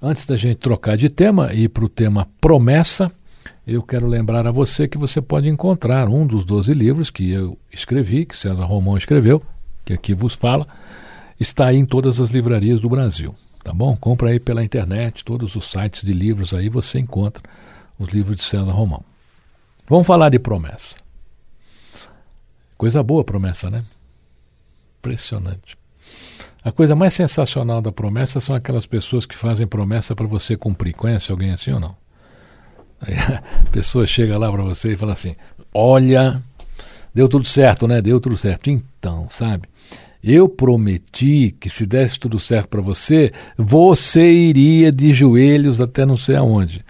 Antes 0.00 0.24
da 0.24 0.38
gente 0.38 0.56
trocar 0.56 0.96
de 0.96 1.10
tema 1.10 1.52
e 1.52 1.64
ir 1.64 1.68
para 1.68 1.84
o 1.84 1.88
tema 1.88 2.26
promessa, 2.40 3.12
eu 3.66 3.82
quero 3.82 4.06
lembrar 4.06 4.46
a 4.46 4.50
você 4.50 4.88
que 4.88 4.96
você 4.96 5.20
pode 5.20 5.50
encontrar 5.50 6.08
um 6.08 6.26
dos 6.26 6.46
12 6.46 6.72
livros 6.72 7.10
que 7.10 7.30
eu 7.30 7.58
escrevi, 7.70 8.24
que 8.24 8.34
César 8.34 8.64
Romão 8.64 8.96
escreveu, 8.96 9.42
que 9.84 9.92
aqui 9.92 10.14
vos 10.14 10.34
fala, 10.34 10.66
está 11.38 11.66
aí 11.66 11.76
em 11.76 11.84
todas 11.84 12.18
as 12.18 12.30
livrarias 12.30 12.80
do 12.80 12.88
Brasil. 12.88 13.34
Tá 13.62 13.74
bom? 13.74 13.94
Compra 13.94 14.30
aí 14.30 14.40
pela 14.40 14.64
internet, 14.64 15.22
todos 15.22 15.54
os 15.56 15.70
sites 15.70 16.02
de 16.02 16.14
livros 16.14 16.54
aí 16.54 16.70
você 16.70 16.98
encontra 16.98 17.42
os 17.98 18.08
livros 18.08 18.38
de 18.38 18.44
César 18.44 18.72
Romão. 18.72 19.04
Vamos 19.86 20.06
falar 20.06 20.30
de 20.30 20.38
promessa. 20.38 20.96
Coisa 22.78 23.02
boa 23.02 23.22
promessa, 23.22 23.68
né? 23.68 23.84
Impressionante. 25.00 25.78
A 26.62 26.70
coisa 26.70 26.94
mais 26.94 27.14
sensacional 27.14 27.80
da 27.80 27.90
promessa 27.90 28.38
são 28.38 28.54
aquelas 28.54 28.84
pessoas 28.84 29.24
que 29.24 29.36
fazem 29.36 29.66
promessa 29.66 30.14
para 30.14 30.26
você 30.26 30.56
cumprir. 30.56 30.92
Conhece 30.92 31.30
alguém 31.30 31.52
assim 31.52 31.72
ou 31.72 31.80
não? 31.80 31.96
Aí 33.00 33.14
a 33.14 33.42
pessoa 33.72 34.06
chega 34.06 34.36
lá 34.36 34.50
para 34.50 34.62
você 34.62 34.92
e 34.92 34.96
fala 34.96 35.14
assim: 35.14 35.34
Olha, 35.72 36.42
deu 37.14 37.28
tudo 37.28 37.46
certo, 37.46 37.88
né? 37.88 38.02
Deu 38.02 38.20
tudo 38.20 38.36
certo. 38.36 38.68
Então, 38.68 39.26
sabe? 39.30 39.68
Eu 40.22 40.50
prometi 40.50 41.56
que 41.58 41.70
se 41.70 41.86
desse 41.86 42.20
tudo 42.20 42.38
certo 42.38 42.68
para 42.68 42.82
você, 42.82 43.32
você 43.56 44.30
iria 44.30 44.92
de 44.92 45.14
joelhos 45.14 45.80
até 45.80 46.04
não 46.04 46.16
sei 46.16 46.36
aonde. 46.36 46.84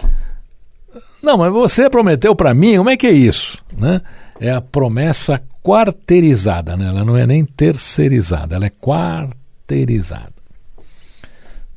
Não, 1.23 1.37
mas 1.37 1.53
você 1.53 1.89
prometeu 1.89 2.35
para 2.35 2.53
mim, 2.53 2.77
como 2.77 2.91
é 2.91 2.97
que 2.97 3.07
é 3.07 3.13
isso? 3.13 3.63
Né? 3.77 4.01
É 4.41 4.51
a 4.51 4.61
promessa 4.61 5.41
quarteirizada, 5.63 6.77
né? 6.77 6.89
ela 6.89 7.05
não 7.05 7.17
é 7.17 7.25
nem 7.25 7.45
terceirizada, 7.45 8.57
ela 8.57 8.67
é 8.67 8.71
quarteirizada. 8.71 9.40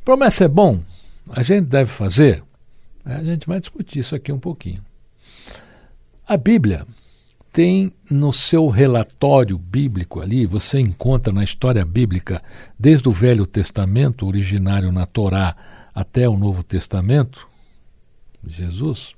Promessa 0.03 0.45
é 0.45 0.47
bom? 0.47 0.81
A 1.29 1.41
gente 1.43 1.67
deve 1.67 1.89
fazer? 1.89 2.43
A 3.05 3.23
gente 3.23 3.47
vai 3.47 3.59
discutir 3.59 3.99
isso 3.99 4.15
aqui 4.15 4.31
um 4.31 4.39
pouquinho. 4.39 4.81
A 6.27 6.37
Bíblia 6.37 6.85
tem 7.51 7.93
no 8.09 8.33
seu 8.33 8.67
relatório 8.67 9.57
bíblico 9.57 10.19
ali, 10.19 10.45
você 10.45 10.79
encontra 10.79 11.31
na 11.31 11.43
história 11.43 11.85
bíblica, 11.85 12.41
desde 12.79 13.07
o 13.07 13.11
Velho 13.11 13.45
Testamento, 13.45 14.25
originário 14.25 14.91
na 14.91 15.05
Torá, 15.05 15.55
até 15.93 16.27
o 16.27 16.35
Novo 16.35 16.63
Testamento, 16.63 17.47
Jesus, 18.45 19.13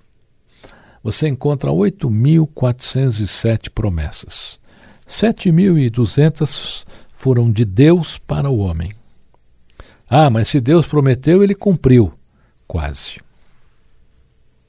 você 1.01 1.27
encontra 1.27 1.71
8.407 1.71 3.69
promessas. 3.69 4.59
7.200 5.07 6.85
foram 7.25 7.51
de 7.51 7.65
Deus 7.65 8.19
para 8.19 8.51
o 8.51 8.59
homem. 8.59 8.91
Ah, 10.07 10.29
mas 10.29 10.47
se 10.47 10.61
Deus 10.61 10.85
prometeu, 10.85 11.43
ele 11.43 11.55
cumpriu. 11.55 12.13
Quase. 12.67 13.19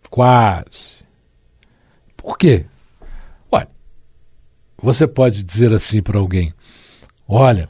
Quase. 0.08 1.04
Por 2.16 2.38
quê? 2.38 2.64
Olha, 3.52 3.68
você 4.78 5.06
pode 5.06 5.42
dizer 5.42 5.70
assim 5.74 6.00
para 6.00 6.18
alguém: 6.18 6.54
olha, 7.28 7.68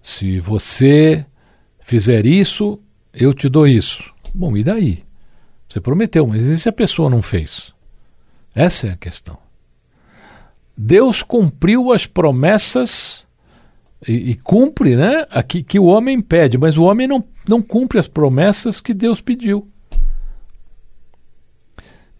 se 0.00 0.38
você 0.38 1.26
fizer 1.80 2.24
isso, 2.24 2.78
eu 3.12 3.34
te 3.34 3.48
dou 3.48 3.66
isso. 3.66 4.08
Bom, 4.32 4.56
e 4.56 4.62
daí? 4.62 5.02
Você 5.68 5.80
prometeu, 5.80 6.28
mas 6.28 6.42
e 6.42 6.60
se 6.60 6.68
a 6.68 6.72
pessoa 6.72 7.10
não 7.10 7.20
fez? 7.20 7.74
Essa 8.54 8.86
é 8.86 8.90
a 8.92 8.96
questão. 8.96 9.36
Deus 10.76 11.24
cumpriu 11.24 11.92
as 11.92 12.06
promessas 12.06 13.28
e, 14.06 14.30
e 14.30 14.34
cumpre, 14.34 14.96
né? 14.96 15.26
Aqui 15.30 15.62
que 15.62 15.78
o 15.78 15.84
homem 15.84 16.20
pede, 16.20 16.56
mas 16.56 16.76
o 16.76 16.84
homem 16.84 17.06
não, 17.06 17.24
não 17.48 17.60
cumpre 17.62 17.98
as 17.98 18.08
promessas 18.08 18.80
que 18.80 18.94
Deus 18.94 19.20
pediu. 19.20 19.66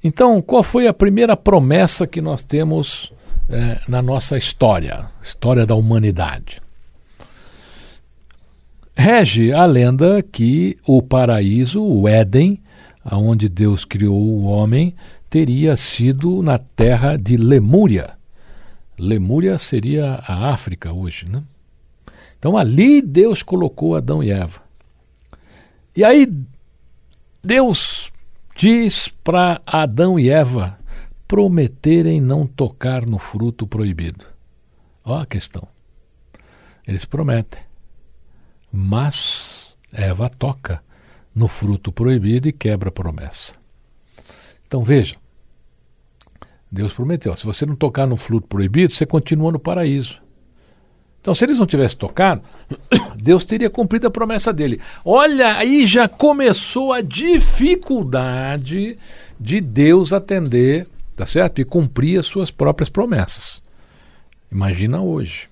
Então, 0.02 0.40
qual 0.40 0.62
foi 0.62 0.86
a 0.86 0.94
primeira 0.94 1.36
promessa 1.36 2.06
que 2.06 2.20
nós 2.20 2.42
temos 2.42 3.12
é, 3.48 3.80
na 3.86 4.00
nossa 4.00 4.36
história, 4.36 5.06
história 5.22 5.66
da 5.66 5.74
humanidade? 5.74 6.60
Rege 8.96 9.52
a 9.52 9.64
lenda 9.64 10.22
que 10.22 10.78
o 10.86 11.02
paraíso, 11.02 11.82
o 11.82 12.08
Éden, 12.08 12.60
aonde 13.04 13.48
Deus 13.48 13.84
criou 13.84 14.18
o 14.18 14.44
homem, 14.44 14.94
teria 15.28 15.76
sido 15.76 16.42
na 16.42 16.58
terra 16.58 17.16
de 17.16 17.36
Lemúria. 17.36 18.14
Lemúria 18.98 19.56
seria 19.58 20.22
a 20.26 20.52
África 20.52 20.92
hoje, 20.92 21.26
né? 21.26 21.42
Então 22.40 22.56
ali 22.56 23.02
Deus 23.02 23.42
colocou 23.42 23.94
Adão 23.94 24.22
e 24.22 24.30
Eva. 24.30 24.62
E 25.94 26.02
aí 26.02 26.26
Deus 27.44 28.10
diz 28.56 29.08
para 29.22 29.60
Adão 29.66 30.18
e 30.18 30.30
Eva 30.30 30.78
prometerem 31.28 32.18
não 32.18 32.46
tocar 32.46 33.04
no 33.04 33.18
fruto 33.18 33.66
proibido. 33.66 34.24
Ó 35.04 35.18
a 35.18 35.26
questão. 35.26 35.68
Eles 36.88 37.04
prometem. 37.04 37.60
Mas 38.72 39.76
Eva 39.92 40.30
toca 40.30 40.82
no 41.34 41.46
fruto 41.46 41.92
proibido 41.92 42.48
e 42.48 42.52
quebra 42.52 42.88
a 42.88 42.92
promessa. 42.92 43.52
Então 44.66 44.82
veja, 44.82 45.14
Deus 46.72 46.94
prometeu: 46.94 47.36
se 47.36 47.44
você 47.44 47.66
não 47.66 47.76
tocar 47.76 48.06
no 48.06 48.16
fruto 48.16 48.46
proibido, 48.46 48.94
você 48.94 49.04
continua 49.04 49.52
no 49.52 49.58
paraíso. 49.58 50.20
Então, 51.20 51.34
se 51.34 51.44
eles 51.44 51.58
não 51.58 51.66
tivessem 51.66 51.98
tocado, 51.98 52.42
Deus 53.16 53.44
teria 53.44 53.68
cumprido 53.68 54.06
a 54.06 54.10
promessa 54.10 54.52
dele. 54.52 54.80
Olha, 55.04 55.56
aí 55.56 55.84
já 55.86 56.08
começou 56.08 56.92
a 56.92 57.02
dificuldade 57.02 58.98
de 59.38 59.60
Deus 59.60 60.12
atender, 60.12 60.86
tá 61.14 61.26
certo? 61.26 61.60
E 61.60 61.64
cumprir 61.64 62.18
as 62.18 62.26
suas 62.26 62.50
próprias 62.50 62.88
promessas. 62.88 63.62
Imagina 64.50 65.02
hoje. 65.02 65.48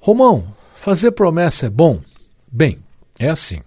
Romão, 0.00 0.44
fazer 0.74 1.12
promessa 1.12 1.66
é 1.66 1.70
bom? 1.70 2.00
Bem, 2.50 2.78
é 3.18 3.30
assim. 3.30 3.60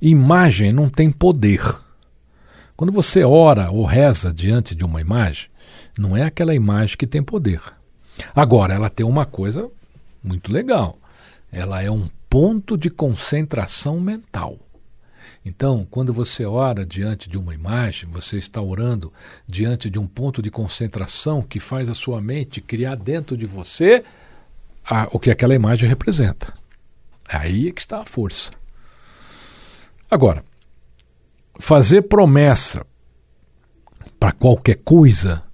Imagem 0.00 0.70
não 0.72 0.88
tem 0.88 1.10
poder. 1.10 1.60
Quando 2.76 2.92
você 2.92 3.24
ora 3.24 3.70
ou 3.70 3.84
reza 3.86 4.32
diante 4.32 4.74
de 4.74 4.84
uma 4.84 5.00
imagem, 5.00 5.48
não 5.98 6.14
é 6.14 6.22
aquela 6.22 6.54
imagem 6.54 6.96
que 6.96 7.06
tem 7.06 7.22
poder. 7.22 7.60
Agora, 8.34 8.74
ela 8.74 8.90
tem 8.90 9.04
uma 9.04 9.26
coisa 9.26 9.70
muito 10.22 10.52
legal. 10.52 10.98
Ela 11.52 11.82
é 11.82 11.90
um 11.90 12.08
ponto 12.28 12.76
de 12.76 12.90
concentração 12.90 14.00
mental. 14.00 14.58
Então, 15.44 15.86
quando 15.88 16.12
você 16.12 16.44
ora 16.44 16.84
diante 16.84 17.30
de 17.30 17.38
uma 17.38 17.54
imagem, 17.54 18.10
você 18.10 18.36
está 18.36 18.60
orando 18.60 19.12
diante 19.46 19.88
de 19.88 19.96
um 19.96 20.06
ponto 20.06 20.42
de 20.42 20.50
concentração 20.50 21.40
que 21.40 21.60
faz 21.60 21.88
a 21.88 21.94
sua 21.94 22.20
mente 22.20 22.60
criar 22.60 22.96
dentro 22.96 23.36
de 23.36 23.46
você 23.46 24.02
a, 24.84 25.08
o 25.12 25.20
que 25.20 25.30
aquela 25.30 25.54
imagem 25.54 25.88
representa. 25.88 26.52
Aí 27.28 27.68
é 27.68 27.72
que 27.72 27.80
está 27.80 28.00
a 28.00 28.04
força. 28.04 28.50
Agora, 30.10 30.44
fazer 31.58 32.02
promessa 32.02 32.84
para 34.18 34.32
qualquer 34.32 34.76
coisa. 34.84 35.45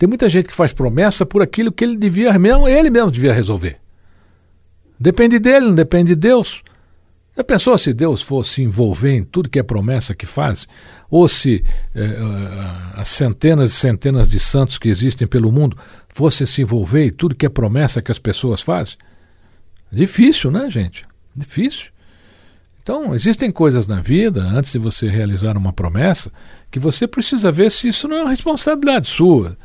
Tem 0.00 0.08
muita 0.08 0.30
gente 0.30 0.48
que 0.48 0.54
faz 0.54 0.72
promessa 0.72 1.26
por 1.26 1.42
aquilo 1.42 1.70
que 1.70 1.84
ele 1.84 1.94
devia 1.94 2.32
mesmo, 2.38 2.66
ele 2.66 2.88
mesmo 2.88 3.10
devia 3.10 3.34
resolver. 3.34 3.76
Depende 4.98 5.38
dele, 5.38 5.66
não 5.66 5.74
depende 5.74 6.14
de 6.14 6.20
Deus. 6.22 6.62
Já 7.36 7.44
pensou 7.44 7.76
se 7.76 7.92
Deus 7.92 8.22
fosse 8.22 8.62
envolver 8.62 9.12
em 9.12 9.22
tudo 9.22 9.50
que 9.50 9.58
é 9.58 9.62
promessa 9.62 10.14
que 10.14 10.24
faz? 10.24 10.66
Ou 11.10 11.28
se 11.28 11.62
eh, 11.94 12.02
eh, 12.02 12.92
as 12.94 13.10
centenas 13.10 13.72
e 13.72 13.74
centenas 13.74 14.26
de 14.26 14.40
santos 14.40 14.78
que 14.78 14.88
existem 14.88 15.28
pelo 15.28 15.52
mundo 15.52 15.76
fossem 16.08 16.46
se 16.46 16.62
envolver 16.62 17.04
em 17.04 17.12
tudo 17.12 17.34
que 17.34 17.44
é 17.44 17.50
promessa 17.50 18.00
que 18.00 18.10
as 18.10 18.18
pessoas 18.18 18.62
fazem? 18.62 18.96
Difícil, 19.92 20.50
né, 20.50 20.70
gente? 20.70 21.04
Difícil. 21.36 21.88
Então, 22.82 23.14
existem 23.14 23.52
coisas 23.52 23.86
na 23.86 24.00
vida, 24.00 24.40
antes 24.40 24.72
de 24.72 24.78
você 24.78 25.10
realizar 25.10 25.58
uma 25.58 25.74
promessa, 25.74 26.32
que 26.70 26.78
você 26.78 27.06
precisa 27.06 27.52
ver 27.52 27.70
se 27.70 27.88
isso 27.88 28.08
não 28.08 28.16
é 28.16 28.22
uma 28.22 28.30
responsabilidade 28.30 29.10
sua. 29.10 29.58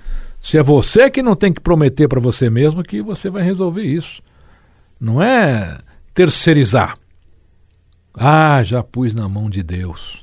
Se 0.45 0.59
é 0.59 0.61
você 0.61 1.09
que 1.09 1.23
não 1.23 1.35
tem 1.35 1.51
que 1.51 1.59
prometer 1.59 2.07
para 2.07 2.19
você 2.19 2.51
mesmo 2.51 2.83
que 2.83 3.01
você 3.01 3.31
vai 3.31 3.41
resolver 3.41 3.81
isso. 3.81 4.21
Não 4.99 5.19
é 5.19 5.79
terceirizar. 6.13 6.99
Ah, 8.13 8.61
já 8.61 8.83
pus 8.83 9.15
na 9.15 9.27
mão 9.27 9.49
de 9.49 9.63
Deus. 9.63 10.21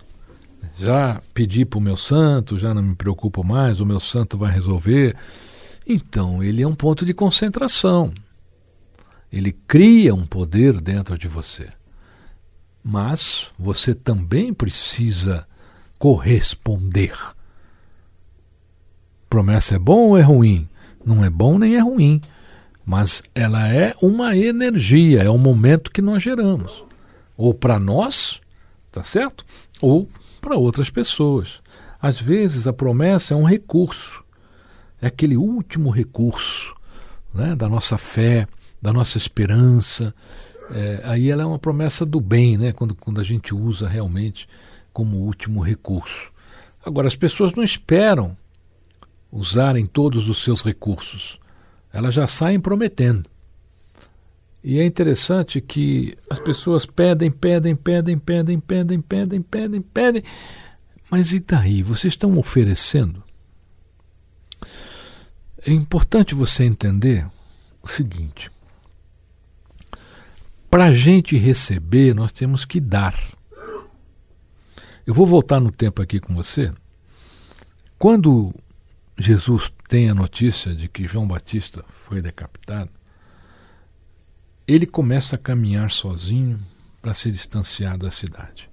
Já 0.79 1.21
pedi 1.35 1.65
para 1.65 1.79
o 1.79 1.83
meu 1.83 1.97
santo, 1.97 2.57
já 2.57 2.73
não 2.73 2.85
me 2.85 2.95
preocupo 2.95 3.43
mais, 3.43 3.81
o 3.81 3.85
meu 3.85 3.99
santo 3.99 4.39
vai 4.39 4.53
resolver. 4.53 5.17
Então, 5.85 6.41
ele 6.41 6.63
é 6.63 6.69
um 6.69 6.77
ponto 6.77 7.05
de 7.05 7.13
concentração. 7.13 8.13
Ele 9.31 9.51
cria 9.67 10.15
um 10.15 10.25
poder 10.25 10.81
dentro 10.81 11.19
de 11.19 11.27
você. 11.27 11.69
Mas 12.81 13.51
você 13.59 13.93
também 13.93 14.55
precisa 14.55 15.49
corresponder. 15.99 17.13
Promessa 19.33 19.77
é 19.77 19.79
bom 19.79 20.09
ou 20.09 20.19
é 20.19 20.21
ruim? 20.21 20.69
Não 21.07 21.25
é 21.25 21.31
bom 21.31 21.59
nem 21.59 21.75
é 21.77 21.79
ruim, 21.79 22.21
mas 22.85 23.23
ela 23.35 23.67
é 23.67 23.95
uma 24.03 24.37
energia, 24.37 25.23
é 25.23 25.31
um 25.31 25.39
momento 25.39 25.91
que 25.91 26.03
nós 26.03 26.23
geramos, 26.23 26.85
ou 27.35 27.55
para 27.55 27.79
nós, 27.79 28.43
tá 28.91 29.03
certo? 29.03 29.43
Ou 29.81 30.07
para 30.39 30.55
outras 30.55 30.91
pessoas. 30.91 31.61
Às 31.99 32.21
vezes 32.21 32.67
a 32.67 32.75
promessa 32.75 33.33
é 33.33 33.37
um 33.39 33.45
recurso, 33.45 34.23
é 35.01 35.07
aquele 35.07 35.39
último 35.39 35.89
recurso 35.89 36.77
né, 37.33 37.57
da 37.57 37.71
nossa 37.71 37.97
fé, 37.97 38.47
da 38.83 38.93
nossa 38.93 39.17
esperança, 39.17 40.15
é, 40.71 41.01
aí 41.05 41.31
ela 41.31 41.43
é 41.43 41.47
uma 41.47 41.59
promessa 41.59 42.05
do 42.05 42.21
bem, 42.21 42.59
né? 42.59 42.71
quando, 42.71 42.95
quando 42.95 43.19
a 43.19 43.25
gente 43.25 43.55
usa 43.55 43.89
realmente 43.89 44.47
como 44.93 45.17
último 45.17 45.63
recurso. 45.63 46.31
Agora, 46.85 47.09
as 47.09 47.17
pessoas 47.17 47.55
não 47.55 47.65
esperam 47.65 48.37
usarem 49.33 49.87
todos 49.87 50.29
os 50.29 50.43
seus 50.43 50.63
recursos. 50.63 51.41
Elas 51.91 52.15
já 52.15 52.29
saem 52.29 52.61
prometendo. 52.61 53.29
E 54.63 54.79
é 54.79 54.85
interessante 54.85 55.61
que 55.61 56.17
as 56.31 56.39
pessoas 56.39 56.87
pedem, 56.87 57.31
pedem, 57.31 57.75
pedem, 57.75 58.19
pedem, 58.19 58.61
pedem, 58.61 59.01
pedem, 59.01 59.43
pedem, 59.43 59.81
pedem. 59.81 60.23
Mas 61.11 61.33
e 61.33 61.41
daí? 61.41 61.83
Vocês 61.83 62.13
estão 62.13 62.39
oferecendo? 62.39 63.23
É 65.65 65.73
importante 65.73 66.35
você 66.35 66.65
entender 66.65 67.27
o 67.83 67.89
seguinte: 67.89 68.51
para 70.71 70.87
a 70.87 70.95
gente 70.95 71.37
receber, 71.37 72.15
nós 72.15 72.31
temos 72.31 72.65
que 72.65 72.79
dar. 72.79 73.19
Eu 75.05 75.13
vou 75.13 75.27
voltar 75.27 75.59
no 75.59 75.73
tempo 75.73 76.01
aqui 76.01 76.21
com 76.21 76.35
você. 76.35 76.71
Quando 77.99 78.55
Jesus 79.19 79.73
tem 79.89 80.09
a 80.09 80.15
notícia 80.15 80.75
de 80.75 80.89
que 80.89 81.07
João 81.07 81.27
Batista 81.27 81.85
foi 82.07 82.23
decapitado, 82.23 82.91
ele 84.67 84.87
começa 84.87 85.37
a 85.37 85.39
caminhar 85.39 85.91
sozinho 85.91 86.59
para 87.01 87.15
se 87.15 87.31
distanciar 87.31 87.99
da 87.99 88.11
cidade. 88.11 88.71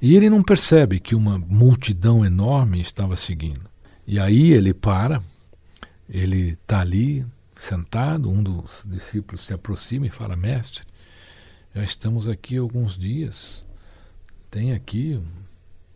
E 0.00 0.14
ele 0.14 0.30
não 0.30 0.42
percebe 0.42 1.00
que 1.00 1.14
uma 1.14 1.38
multidão 1.38 2.24
enorme 2.24 2.80
estava 2.80 3.16
seguindo. 3.16 3.68
E 4.06 4.20
aí 4.20 4.52
ele 4.52 4.72
para, 4.72 5.22
ele 6.08 6.50
está 6.50 6.80
ali 6.80 7.26
sentado, 7.60 8.30
um 8.30 8.42
dos 8.42 8.84
discípulos 8.86 9.44
se 9.44 9.52
aproxima 9.52 10.06
e 10.06 10.10
fala: 10.10 10.36
Mestre, 10.36 10.84
já 11.74 11.82
estamos 11.82 12.28
aqui 12.28 12.56
alguns 12.56 12.96
dias, 12.96 13.64
tem 14.50 14.72
aqui 14.72 15.20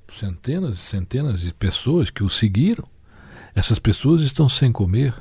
centenas 0.08 0.78
e 0.78 0.82
centenas 0.82 1.40
de 1.40 1.52
pessoas 1.52 2.10
que 2.10 2.22
o 2.22 2.28
seguiram. 2.28 2.86
Essas 3.54 3.78
pessoas 3.78 4.22
estão 4.22 4.48
sem 4.48 4.72
comer. 4.72 5.14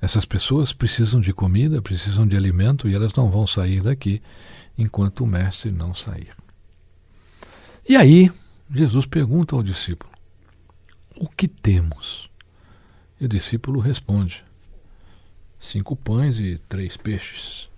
Essas 0.00 0.24
pessoas 0.24 0.72
precisam 0.72 1.20
de 1.20 1.32
comida, 1.32 1.82
precisam 1.82 2.26
de 2.26 2.36
alimento 2.36 2.88
e 2.88 2.94
elas 2.94 3.12
não 3.14 3.30
vão 3.30 3.46
sair 3.46 3.82
daqui 3.82 4.20
enquanto 4.76 5.24
o 5.24 5.26
mestre 5.26 5.70
não 5.70 5.94
sair. 5.94 6.30
E 7.88 7.96
aí, 7.96 8.30
Jesus 8.72 9.06
pergunta 9.06 9.56
ao 9.56 9.62
discípulo: 9.62 10.12
O 11.16 11.28
que 11.28 11.48
temos? 11.48 12.28
E 13.20 13.24
o 13.24 13.28
discípulo 13.28 13.80
responde: 13.80 14.44
Cinco 15.58 15.96
pães 15.96 16.38
e 16.38 16.60
três 16.68 16.96
peixes. 16.96 17.68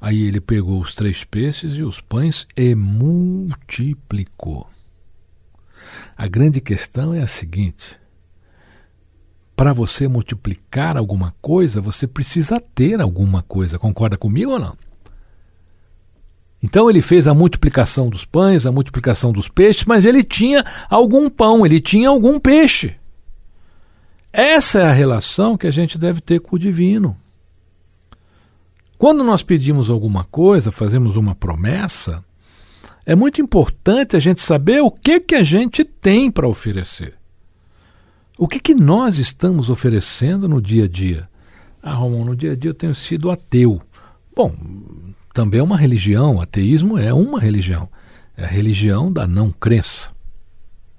Aí 0.00 0.22
ele 0.22 0.40
pegou 0.40 0.80
os 0.80 0.94
três 0.94 1.22
peixes 1.24 1.74
e 1.74 1.82
os 1.82 2.00
pães 2.00 2.46
e 2.56 2.74
multiplicou. 2.74 4.68
A 6.16 6.26
grande 6.26 6.60
questão 6.60 7.14
é 7.14 7.22
a 7.22 7.26
seguinte: 7.26 7.98
para 9.56 9.72
você 9.72 10.08
multiplicar 10.08 10.96
alguma 10.96 11.34
coisa, 11.40 11.80
você 11.80 12.06
precisa 12.06 12.60
ter 12.74 13.00
alguma 13.00 13.42
coisa. 13.42 13.78
Concorda 13.78 14.16
comigo 14.16 14.52
ou 14.52 14.58
não? 14.58 14.76
Então 16.62 16.88
ele 16.88 17.00
fez 17.00 17.26
a 17.26 17.34
multiplicação 17.34 18.08
dos 18.08 18.24
pães, 18.24 18.66
a 18.66 18.72
multiplicação 18.72 19.32
dos 19.32 19.48
peixes, 19.48 19.84
mas 19.84 20.04
ele 20.04 20.22
tinha 20.22 20.64
algum 20.88 21.28
pão, 21.28 21.66
ele 21.66 21.80
tinha 21.80 22.08
algum 22.08 22.38
peixe. 22.38 22.94
Essa 24.32 24.80
é 24.80 24.84
a 24.84 24.92
relação 24.92 25.58
que 25.58 25.66
a 25.66 25.70
gente 25.70 25.98
deve 25.98 26.20
ter 26.20 26.40
com 26.40 26.56
o 26.56 26.58
divino. 26.58 27.16
Quando 28.96 29.24
nós 29.24 29.42
pedimos 29.42 29.90
alguma 29.90 30.24
coisa, 30.24 30.70
fazemos 30.70 31.16
uma 31.16 31.34
promessa, 31.34 32.24
é 33.04 33.16
muito 33.16 33.42
importante 33.42 34.16
a 34.16 34.20
gente 34.20 34.40
saber 34.40 34.80
o 34.80 34.90
que 34.90 35.18
que 35.18 35.34
a 35.34 35.42
gente 35.42 35.84
tem 35.84 36.30
para 36.30 36.46
oferecer. 36.46 37.14
O 38.42 38.48
que, 38.48 38.58
que 38.58 38.74
nós 38.74 39.18
estamos 39.18 39.70
oferecendo 39.70 40.48
no 40.48 40.60
dia 40.60 40.86
a 40.86 40.88
dia? 40.88 41.28
Ah, 41.80 41.94
Romão, 41.94 42.24
no 42.24 42.34
dia 42.34 42.50
a 42.50 42.56
dia 42.56 42.70
eu 42.70 42.74
tenho 42.74 42.92
sido 42.92 43.30
ateu. 43.30 43.80
Bom, 44.34 44.52
também 45.32 45.60
é 45.60 45.62
uma 45.62 45.76
religião, 45.76 46.40
ateísmo 46.40 46.98
é 46.98 47.14
uma 47.14 47.38
religião. 47.38 47.88
É 48.36 48.42
a 48.42 48.48
religião 48.48 49.12
da 49.12 49.28
não 49.28 49.52
crença. 49.52 50.08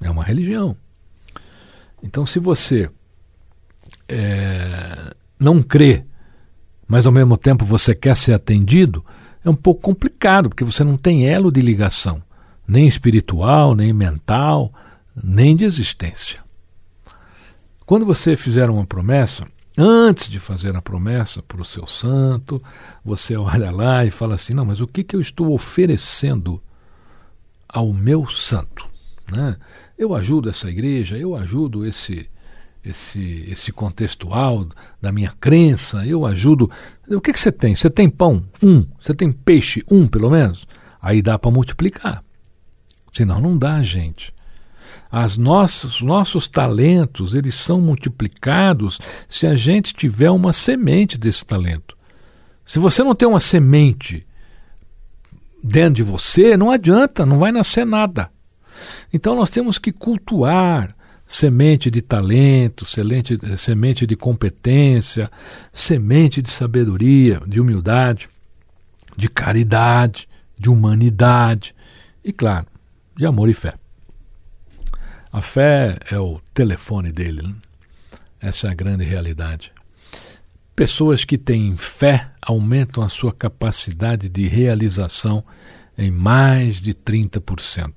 É 0.01 0.09
uma 0.09 0.23
religião. 0.23 0.73
Então, 2.01 2.25
se 2.25 2.39
você 2.39 2.89
é, 4.07 5.13
não 5.37 5.61
crê, 5.61 6.05
mas 6.87 7.05
ao 7.05 7.11
mesmo 7.11 7.37
tempo 7.37 7.65
você 7.65 7.93
quer 7.93 8.15
ser 8.15 8.31
atendido, 8.31 9.03
é 9.43 9.49
um 9.49 9.55
pouco 9.55 9.81
complicado, 9.81 10.47
porque 10.47 10.63
você 10.63 10.81
não 10.81 10.95
tem 10.95 11.27
elo 11.27 11.51
de 11.51 11.59
ligação, 11.59 12.23
nem 12.65 12.87
espiritual, 12.87 13.75
nem 13.75 13.91
mental, 13.91 14.71
nem 15.21 15.57
de 15.57 15.65
existência. 15.65 16.42
Quando 17.85 18.05
você 18.05 18.35
fizer 18.35 18.69
uma 18.69 18.85
promessa, 18.85 19.45
antes 19.77 20.29
de 20.29 20.39
fazer 20.39 20.75
a 20.75 20.81
promessa 20.81 21.41
para 21.41 21.61
o 21.61 21.65
seu 21.65 21.85
santo, 21.85 22.61
você 23.03 23.35
olha 23.35 23.71
lá 23.71 24.05
e 24.05 24.11
fala 24.11 24.35
assim: 24.35 24.53
não, 24.53 24.65
mas 24.65 24.79
o 24.79 24.87
que, 24.87 25.03
que 25.03 25.15
eu 25.15 25.21
estou 25.21 25.53
oferecendo 25.53 26.61
ao 27.67 27.91
meu 27.91 28.25
santo? 28.27 28.87
Né? 29.31 29.57
Eu 29.97 30.15
ajudo 30.15 30.49
essa 30.49 30.69
igreja, 30.69 31.17
eu 31.17 31.35
ajudo 31.35 31.85
esse, 31.85 32.29
esse, 32.83 33.45
esse 33.49 33.71
contextual 33.71 34.67
da 35.01 35.11
minha 35.11 35.33
crença, 35.39 36.05
eu 36.05 36.25
ajudo. 36.25 36.69
O 37.07 37.21
que, 37.21 37.33
que 37.33 37.39
você 37.39 37.51
tem? 37.51 37.75
Você 37.75 37.89
tem 37.89 38.09
pão? 38.09 38.45
Um. 38.61 38.85
Você 38.99 39.13
tem 39.13 39.31
peixe? 39.31 39.83
Um, 39.89 40.07
pelo 40.07 40.29
menos? 40.29 40.65
Aí 41.01 41.21
dá 41.21 41.37
para 41.37 41.51
multiplicar. 41.51 42.23
Senão 43.11 43.41
não 43.41 43.57
dá, 43.57 43.83
gente. 43.83 44.33
As 45.15 45.37
nossas, 45.37 46.01
nossos 46.01 46.47
talentos, 46.47 47.35
eles 47.35 47.53
são 47.53 47.79
multiplicados 47.79 48.99
se 49.29 49.45
a 49.45 49.55
gente 49.55 49.93
tiver 49.93 50.31
uma 50.31 50.51
semente 50.51 51.19
desse 51.19 51.45
talento. 51.45 51.95
Se 52.65 52.79
você 52.79 53.03
não 53.03 53.13
tem 53.13 53.27
uma 53.27 53.39
semente 53.39 54.25
dentro 55.63 55.93
de 55.93 56.01
você, 56.01 56.57
não 56.57 56.71
adianta, 56.71 57.27
não 57.27 57.37
vai 57.37 57.51
nascer 57.51 57.85
nada. 57.85 58.31
Então 59.13 59.35
nós 59.35 59.51
temos 59.51 59.77
que 59.77 59.91
cultuar 59.91 60.95
semente 61.27 61.91
de 61.91 62.01
talento, 62.01 62.83
semente, 62.83 63.37
semente 63.55 64.07
de 64.07 64.15
competência, 64.15 65.29
semente 65.71 66.41
de 66.41 66.49
sabedoria, 66.49 67.39
de 67.45 67.61
humildade, 67.61 68.27
de 69.15 69.29
caridade, 69.29 70.27
de 70.57 70.71
humanidade 70.71 71.75
e, 72.25 72.33
claro, 72.33 72.65
de 73.15 73.27
amor 73.27 73.47
e 73.47 73.53
fé. 73.53 73.75
A 75.33 75.41
fé 75.41 75.97
é 76.11 76.19
o 76.19 76.39
telefone 76.53 77.11
dele. 77.11 77.41
Né? 77.41 77.55
Essa 78.39 78.67
é 78.67 78.69
a 78.69 78.75
grande 78.75 79.03
realidade. 79.03 79.71
Pessoas 80.75 81.25
que 81.25 81.39
têm 81.39 81.75
fé 81.75 82.29
aumentam 82.39 83.03
a 83.03 83.09
sua 83.09 83.33
capacidade 83.33 84.29
de 84.29 84.47
realização 84.47 85.43
em 85.97 86.11
mais 86.11 86.79
de 86.79 86.93
30%, 86.93 87.91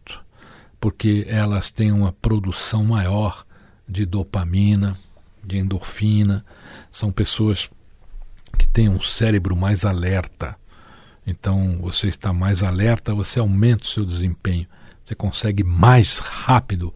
porque 0.81 1.27
elas 1.29 1.71
têm 1.71 1.93
uma 1.93 2.11
produção 2.11 2.83
maior 2.83 3.45
de 3.87 4.07
dopamina, 4.07 4.97
de 5.45 5.59
endorfina. 5.59 6.43
São 6.91 7.13
pessoas 7.13 7.69
que 8.59 8.67
têm 8.67 8.89
um 8.89 9.01
cérebro 9.01 9.55
mais 9.55 9.85
alerta. 9.85 10.57
Então, 11.27 11.81
você 11.83 12.09
está 12.09 12.33
mais 12.33 12.63
alerta, 12.63 13.15
você 13.15 13.39
aumenta 13.39 13.85
o 13.85 13.89
seu 13.89 14.07
desempenho, 14.07 14.67
você 15.05 15.15
consegue 15.15 15.63
mais 15.63 16.17
rápido 16.17 16.95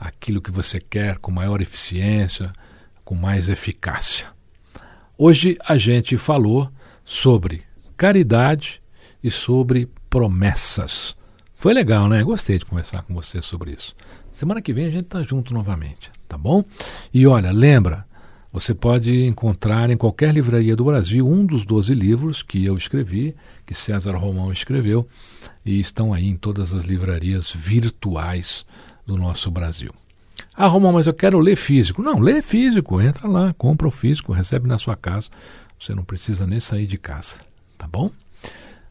aquilo 0.00 0.40
que 0.40 0.50
você 0.50 0.80
quer 0.80 1.18
com 1.18 1.30
maior 1.30 1.60
eficiência, 1.60 2.50
com 3.04 3.14
mais 3.14 3.50
eficácia. 3.50 4.26
Hoje 5.18 5.58
a 5.62 5.76
gente 5.76 6.16
falou 6.16 6.70
sobre 7.04 7.62
caridade 7.96 8.80
e 9.22 9.30
sobre 9.30 9.86
promessas. 10.08 11.14
Foi 11.54 11.74
legal, 11.74 12.08
né? 12.08 12.22
Gostei 12.22 12.56
de 12.58 12.64
conversar 12.64 13.02
com 13.02 13.12
você 13.12 13.42
sobre 13.42 13.72
isso. 13.72 13.94
Semana 14.32 14.62
que 14.62 14.72
vem 14.72 14.86
a 14.86 14.90
gente 14.90 15.04
está 15.04 15.22
junto 15.22 15.52
novamente, 15.52 16.10
tá 16.26 16.38
bom? 16.38 16.64
E 17.12 17.26
olha, 17.26 17.50
lembra, 17.52 18.06
você 18.50 18.74
pode 18.74 19.26
encontrar 19.26 19.90
em 19.90 19.96
qualquer 19.96 20.32
livraria 20.32 20.74
do 20.74 20.86
Brasil 20.86 21.28
um 21.28 21.44
dos 21.44 21.66
12 21.66 21.94
livros 21.94 22.42
que 22.42 22.64
eu 22.64 22.74
escrevi, 22.74 23.36
que 23.66 23.74
César 23.74 24.16
Romão 24.16 24.50
escreveu, 24.50 25.06
e 25.64 25.78
estão 25.78 26.14
aí 26.14 26.26
em 26.26 26.36
todas 26.36 26.72
as 26.72 26.84
livrarias 26.84 27.52
virtuais 27.52 28.64
do 29.06 29.16
nosso 29.16 29.50
Brasil. 29.50 29.92
Ah, 30.54 30.66
Romão, 30.66 30.92
mas 30.92 31.06
eu 31.06 31.14
quero 31.14 31.38
ler 31.38 31.56
físico. 31.56 32.02
Não, 32.02 32.18
lê 32.18 32.42
físico, 32.42 33.00
entra 33.00 33.28
lá, 33.28 33.54
compra 33.54 33.88
o 33.88 33.90
físico, 33.90 34.32
recebe 34.32 34.68
na 34.68 34.78
sua 34.78 34.96
casa. 34.96 35.28
Você 35.78 35.94
não 35.94 36.04
precisa 36.04 36.46
nem 36.46 36.60
sair 36.60 36.86
de 36.86 36.98
casa, 36.98 37.38
tá 37.78 37.86
bom? 37.86 38.10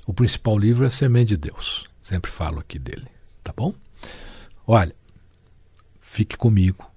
O 0.06 0.14
principal 0.14 0.58
livro 0.58 0.86
é 0.86 0.90
Semente 0.90 1.30
de 1.30 1.38
Deus. 1.38 1.86
Sempre 2.02 2.32
falo 2.32 2.60
aqui 2.60 2.80
dele, 2.80 3.06
tá 3.44 3.54
bom? 3.56 3.74
Olha, 4.66 4.94
fique 6.00 6.36
comigo, 6.36 6.90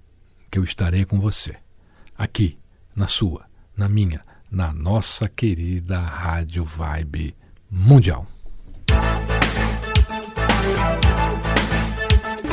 que 0.49 0.57
eu 0.57 0.63
estarei 0.63 1.05
com 1.05 1.19
você. 1.19 1.55
Aqui, 2.17 2.57
na 2.95 3.07
sua, 3.07 3.45
na 3.77 3.87
minha, 3.87 4.21
na 4.49 4.73
nossa 4.73 5.29
querida 5.29 5.99
Rádio 5.99 6.63
Vibe 6.63 7.35
Mundial. 7.69 8.27